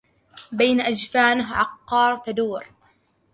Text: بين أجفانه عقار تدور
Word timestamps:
بين 0.51 0.81
أجفانه 0.81 1.53
عقار 1.53 2.17
تدور 2.17 2.65